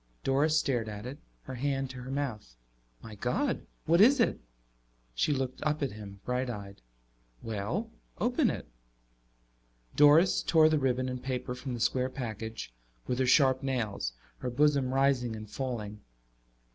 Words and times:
Doris 0.23 0.57
stared 0.57 0.89
at 0.89 1.05
it, 1.05 1.19
her 1.43 1.53
hand 1.53 1.91
to 1.91 2.01
her 2.01 2.09
mouth. 2.09 2.55
"My 3.03 3.13
God, 3.13 3.67
what 3.85 4.01
is 4.01 4.19
it?" 4.19 4.39
She 5.13 5.31
looked 5.31 5.61
up 5.61 5.83
at 5.83 5.91
him, 5.91 6.21
bright 6.25 6.49
eyed. 6.49 6.81
"Well, 7.43 7.91
open 8.17 8.49
it." 8.49 8.67
Doris 9.95 10.41
tore 10.41 10.69
the 10.69 10.79
ribbon 10.79 11.07
and 11.07 11.21
paper 11.21 11.53
from 11.53 11.75
the 11.75 11.79
square 11.79 12.09
package 12.09 12.73
with 13.05 13.19
her 13.19 13.27
sharp 13.27 13.61
nails, 13.61 14.13
her 14.39 14.49
bosom 14.49 14.91
rising 14.91 15.35
and 15.35 15.47
falling. 15.47 16.01